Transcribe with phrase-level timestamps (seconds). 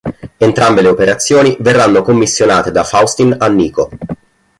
[0.39, 3.91] Entrambe le operazioni verranno commissionate da Faustin a Niko.